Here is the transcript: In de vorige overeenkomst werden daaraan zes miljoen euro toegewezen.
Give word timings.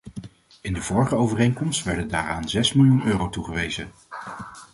In 0.61 0.73
de 0.73 0.81
vorige 0.81 1.15
overeenkomst 1.15 1.83
werden 1.83 2.07
daaraan 2.07 2.49
zes 2.49 2.73
miljoen 2.73 3.05
euro 3.05 3.29
toegewezen. 3.29 3.91